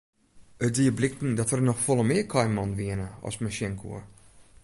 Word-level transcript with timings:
It 0.67 0.73
die 0.77 0.91
bliken 1.01 1.35
dat 1.39 1.51
der 1.53 1.61
noch 1.67 1.83
folle 1.85 2.05
mear 2.11 2.25
kaaimannen 2.33 2.75
wiene 2.79 3.07
as 3.27 3.37
men 3.41 3.55
sjen 3.59 3.75
koe. 3.83 4.01